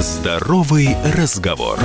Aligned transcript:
Здоровый 0.00 0.94
разговор. 1.14 1.78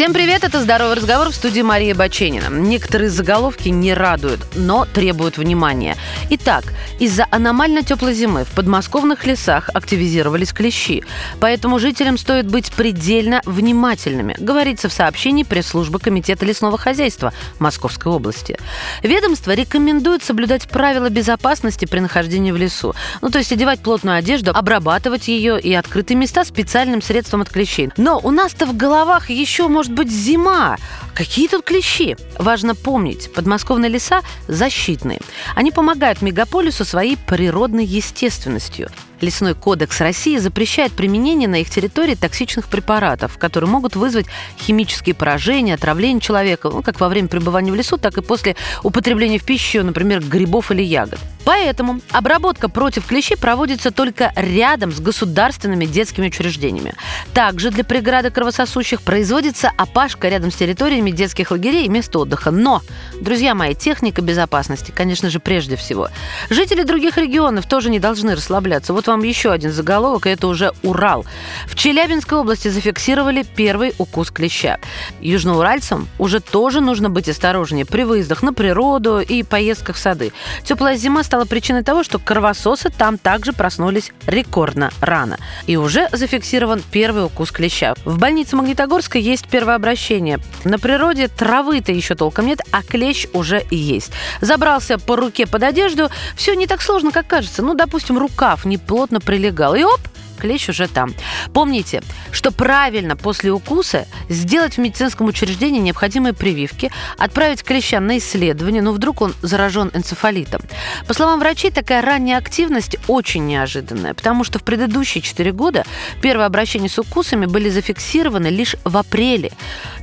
Всем 0.00 0.14
привет, 0.14 0.44
это 0.44 0.62
«Здоровый 0.62 0.96
разговор» 0.96 1.28
в 1.28 1.34
студии 1.34 1.60
Мария 1.60 1.94
Баченина. 1.94 2.48
Некоторые 2.48 3.10
заголовки 3.10 3.68
не 3.68 3.92
радуют, 3.92 4.40
но 4.54 4.86
требуют 4.86 5.36
внимания. 5.36 5.94
Итак, 6.30 6.64
из-за 6.98 7.26
аномально 7.30 7.82
теплой 7.82 8.14
зимы 8.14 8.44
в 8.44 8.52
подмосковных 8.52 9.26
лесах 9.26 9.68
активизировались 9.74 10.54
клещи. 10.54 11.04
Поэтому 11.38 11.78
жителям 11.78 12.16
стоит 12.16 12.46
быть 12.46 12.72
предельно 12.72 13.42
внимательными, 13.44 14.36
говорится 14.38 14.88
в 14.88 14.92
сообщении 14.94 15.42
пресс-службы 15.42 15.98
Комитета 15.98 16.46
лесного 16.46 16.78
хозяйства 16.78 17.34
Московской 17.58 18.10
области. 18.10 18.56
Ведомство 19.02 19.52
рекомендует 19.52 20.24
соблюдать 20.24 20.66
правила 20.66 21.10
безопасности 21.10 21.84
при 21.84 21.98
нахождении 21.98 22.52
в 22.52 22.56
лесу. 22.56 22.94
Ну, 23.20 23.28
то 23.28 23.36
есть 23.36 23.52
одевать 23.52 23.80
плотную 23.80 24.16
одежду, 24.16 24.52
обрабатывать 24.52 25.28
ее 25.28 25.60
и 25.60 25.74
открытые 25.74 26.16
места 26.16 26.46
специальным 26.46 27.02
средством 27.02 27.42
от 27.42 27.50
клещей. 27.50 27.90
Но 27.98 28.18
у 28.18 28.30
нас-то 28.30 28.64
в 28.64 28.74
головах 28.74 29.28
еще 29.28 29.68
может 29.68 29.89
может 29.90 29.94
быть 29.94 30.10
зима. 30.10 30.76
Какие 31.14 31.48
тут 31.48 31.64
клещи? 31.64 32.16
Важно 32.38 32.74
помнить, 32.74 33.32
подмосковные 33.32 33.90
леса 33.90 34.22
защитные. 34.48 35.20
Они 35.56 35.70
помогают 35.72 36.22
мегаполису 36.22 36.84
своей 36.84 37.16
природной 37.16 37.84
естественностью. 37.84 38.88
Лесной 39.20 39.54
кодекс 39.54 40.00
России 40.00 40.38
запрещает 40.38 40.92
применение 40.92 41.48
на 41.48 41.60
их 41.60 41.70
территории 41.70 42.14
токсичных 42.14 42.68
препаратов, 42.68 43.38
которые 43.38 43.68
могут 43.70 43.96
вызвать 43.96 44.26
химические 44.58 45.14
поражения, 45.14 45.74
отравление 45.74 46.20
человека, 46.20 46.70
ну, 46.70 46.82
как 46.82 47.00
во 47.00 47.08
время 47.08 47.28
пребывания 47.28 47.72
в 47.72 47.74
лесу, 47.74 47.98
так 47.98 48.16
и 48.16 48.22
после 48.22 48.56
употребления 48.82 49.38
в 49.38 49.44
пищу, 49.44 49.84
например, 49.84 50.20
грибов 50.20 50.70
или 50.70 50.82
ягод. 50.82 51.18
Поэтому 51.44 52.00
обработка 52.10 52.68
против 52.68 53.06
клещей 53.06 53.36
проводится 53.36 53.90
только 53.90 54.32
рядом 54.36 54.92
с 54.92 55.00
государственными 55.00 55.86
детскими 55.86 56.26
учреждениями. 56.26 56.94
Также 57.32 57.70
для 57.70 57.82
преграды 57.82 58.30
кровососущих 58.30 59.02
производится 59.02 59.72
опашка 59.76 60.28
рядом 60.28 60.50
с 60.50 60.56
территориями 60.56 61.10
детских 61.10 61.50
лагерей 61.50 61.86
и 61.86 61.88
мест 61.88 62.14
отдыха. 62.14 62.50
Но, 62.50 62.82
друзья 63.20 63.54
мои, 63.54 63.74
техника 63.74 64.22
безопасности, 64.22 64.92
конечно 64.94 65.30
же, 65.30 65.40
прежде 65.40 65.76
всего. 65.76 66.08
Жители 66.50 66.82
других 66.82 67.16
регионов 67.16 67.66
тоже 67.66 67.90
не 67.90 67.98
должны 67.98 68.34
расслабляться. 68.34 68.92
Вот 68.92 69.08
вам 69.10 69.22
еще 69.22 69.50
один 69.50 69.72
заголовок, 69.72 70.26
и 70.26 70.30
это 70.30 70.46
уже 70.46 70.72
Урал. 70.82 71.24
В 71.66 71.74
Челябинской 71.74 72.38
области 72.38 72.68
зафиксировали 72.68 73.42
первый 73.42 73.92
укус 73.98 74.30
клеща. 74.30 74.78
Южноуральцам 75.20 76.08
уже 76.18 76.40
тоже 76.40 76.80
нужно 76.80 77.10
быть 77.10 77.28
осторожнее 77.28 77.84
при 77.84 78.04
выездах 78.04 78.42
на 78.42 78.52
природу 78.52 79.20
и 79.20 79.42
поездках 79.42 79.96
в 79.96 79.98
сады. 79.98 80.32
Теплая 80.64 80.96
зима 80.96 81.22
стала 81.24 81.44
причиной 81.44 81.82
того, 81.82 82.04
что 82.04 82.18
кровососы 82.18 82.90
там 82.90 83.18
также 83.18 83.52
проснулись 83.52 84.12
рекордно 84.26 84.90
рано. 85.00 85.38
И 85.66 85.76
уже 85.76 86.08
зафиксирован 86.12 86.82
первый 86.90 87.24
укус 87.24 87.50
клеща. 87.50 87.94
В 88.04 88.18
больнице 88.18 88.56
Магнитогорска 88.56 89.18
есть 89.18 89.48
первое 89.48 89.74
обращение. 89.74 90.38
На 90.64 90.78
природе 90.78 91.28
травы-то 91.28 91.92
еще 91.92 92.14
толком 92.14 92.46
нет, 92.46 92.60
а 92.70 92.82
клещ 92.82 93.26
уже 93.32 93.64
есть. 93.70 94.12
Забрался 94.40 94.98
по 94.98 95.16
руке 95.16 95.46
под 95.46 95.62
одежду. 95.62 96.10
Все 96.36 96.54
не 96.54 96.66
так 96.66 96.80
сложно, 96.80 97.10
как 97.10 97.26
кажется. 97.26 97.62
Ну, 97.62 97.74
допустим, 97.74 98.18
рукав 98.18 98.64
не 98.64 98.78
плотно 99.00 99.18
прилегал. 99.18 99.74
И 99.76 99.82
оп, 99.82 99.98
клещ 100.38 100.68
уже 100.68 100.86
там. 100.86 101.14
Помните, 101.54 102.02
что 102.32 102.50
правильно 102.50 103.16
после 103.16 103.50
укуса 103.50 104.06
сделать 104.28 104.74
в 104.74 104.78
медицинском 104.78 105.26
учреждении 105.26 105.80
необходимые 105.80 106.34
прививки, 106.34 106.92
отправить 107.16 107.64
клеща 107.64 107.98
на 107.98 108.18
исследование, 108.18 108.82
но 108.82 108.92
вдруг 108.92 109.22
он 109.22 109.32
заражен 109.40 109.90
энцефалитом. 109.94 110.60
По 111.06 111.14
словам 111.14 111.40
врачей, 111.40 111.70
такая 111.70 112.02
ранняя 112.02 112.36
активность 112.36 112.98
очень 113.08 113.46
неожиданная, 113.46 114.12
потому 114.12 114.44
что 114.44 114.58
в 114.58 114.64
предыдущие 114.64 115.22
4 115.22 115.50
года 115.52 115.86
первые 116.20 116.44
обращения 116.44 116.90
с 116.90 116.98
укусами 116.98 117.46
были 117.46 117.70
зафиксированы 117.70 118.48
лишь 118.48 118.76
в 118.84 118.98
апреле. 118.98 119.50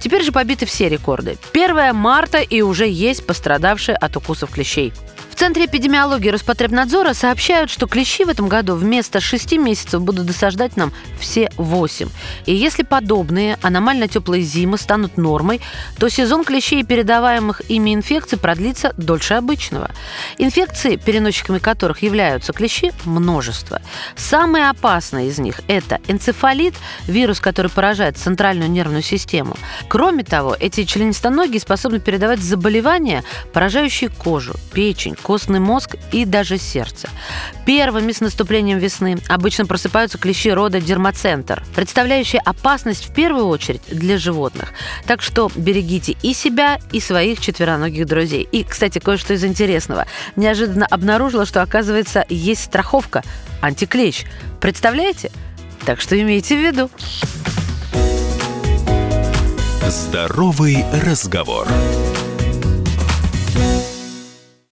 Теперь 0.00 0.22
же 0.22 0.32
побиты 0.32 0.64
все 0.64 0.88
рекорды. 0.88 1.36
1 1.52 1.94
марта 1.94 2.38
и 2.38 2.62
уже 2.62 2.88
есть 2.88 3.26
пострадавшие 3.26 3.94
от 3.94 4.16
укусов 4.16 4.52
клещей. 4.52 4.94
В 5.36 5.38
Центре 5.38 5.66
эпидемиологии 5.66 6.30
Роспотребнадзора 6.30 7.12
сообщают, 7.12 7.68
что 7.68 7.86
клещи 7.86 8.24
в 8.24 8.30
этом 8.30 8.48
году 8.48 8.74
вместо 8.74 9.20
6 9.20 9.52
месяцев 9.58 10.00
будут 10.00 10.24
досаждать 10.24 10.78
нам 10.78 10.94
все 11.20 11.50
8. 11.58 12.08
И 12.46 12.54
если 12.54 12.82
подобные 12.82 13.58
аномально 13.60 14.08
теплые 14.08 14.42
зимы 14.42 14.78
станут 14.78 15.18
нормой, 15.18 15.60
то 15.98 16.08
сезон 16.08 16.42
клещей, 16.42 16.84
передаваемых 16.84 17.60
ими 17.68 17.92
инфекций, 17.92 18.38
продлится 18.38 18.94
дольше 18.96 19.34
обычного. 19.34 19.90
Инфекции, 20.38 20.96
переносчиками 20.96 21.58
которых 21.58 22.02
являются 22.02 22.54
клещи, 22.54 22.92
множество. 23.04 23.82
Самые 24.16 24.70
опасные 24.70 25.28
из 25.28 25.38
них– 25.38 25.60
это 25.68 26.00
энцефалит, 26.08 26.72
вирус, 27.06 27.40
который 27.40 27.70
поражает 27.70 28.16
центральную 28.16 28.70
нервную 28.70 29.02
систему. 29.02 29.54
Кроме 29.88 30.24
того, 30.24 30.56
эти 30.58 30.84
членистоногие 30.84 31.60
способны 31.60 32.00
передавать 32.00 32.40
заболевания, 32.40 33.22
поражающие 33.52 34.08
кожу, 34.08 34.54
печень, 34.72 35.14
костный 35.26 35.58
мозг 35.58 35.96
и 36.12 36.24
даже 36.24 36.56
сердце. 36.56 37.08
Первыми 37.64 38.12
с 38.12 38.20
наступлением 38.20 38.78
весны 38.78 39.18
обычно 39.26 39.66
просыпаются 39.66 40.18
клещи 40.18 40.52
рода 40.52 40.80
дермацентр, 40.80 41.64
представляющие 41.74 42.40
опасность 42.44 43.08
в 43.08 43.12
первую 43.12 43.46
очередь 43.48 43.82
для 43.90 44.18
животных. 44.18 44.72
Так 45.04 45.22
что 45.22 45.50
берегите 45.56 46.16
и 46.22 46.32
себя, 46.32 46.78
и 46.92 47.00
своих 47.00 47.40
четвероногих 47.40 48.06
друзей. 48.06 48.48
И, 48.52 48.62
кстати, 48.62 49.00
кое-что 49.00 49.34
из 49.34 49.44
интересного. 49.44 50.06
Неожиданно 50.36 50.86
обнаружила, 50.86 51.44
что, 51.44 51.60
оказывается, 51.60 52.24
есть 52.28 52.62
страховка 52.62 53.24
антиклещ. 53.60 54.26
Представляете? 54.60 55.32
Так 55.84 56.00
что 56.00 56.20
имейте 56.20 56.56
в 56.56 56.60
виду. 56.60 56.90
Здоровый 59.88 60.84
разговор. 61.04 61.66